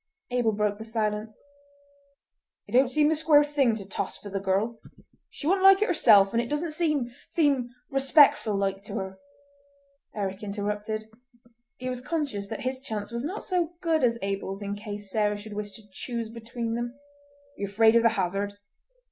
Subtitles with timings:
[0.31, 1.37] Abel broke the silence:
[2.67, 4.79] "It don't seem the square thing to toss for the girl!
[5.29, 9.19] She wouldn't like it herself, and it doesn't seem—seem respectful like to her—"
[10.15, 11.05] Eric interrupted.
[11.77, 15.37] He was conscious that his chance was not so good as Abel's in case Sarah
[15.37, 18.55] should wish to choose between them: "Are ye afraid of the hazard?"